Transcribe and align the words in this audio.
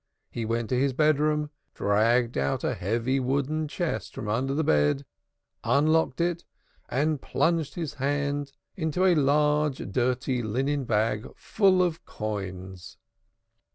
He 0.31 0.45
went 0.45 0.67
to 0.69 0.79
his 0.79 0.93
bedroom, 0.93 1.51
dragged 1.75 2.35
out 2.35 2.63
a 2.63 2.73
heavy 2.73 3.19
wooden 3.19 3.67
chest 3.67 4.15
from 4.15 4.27
under 4.29 4.55
the 4.55 4.63
bed, 4.63 5.05
unlocked 5.63 6.19
it 6.19 6.43
and 6.89 7.21
plunged 7.21 7.75
his 7.75 7.93
hand 7.93 8.51
into 8.75 9.05
a 9.05 9.13
large 9.13 9.91
dirty 9.91 10.41
linen 10.41 10.85
bag, 10.85 11.27
full 11.35 11.83
of 11.83 12.03
coins. 12.03 12.97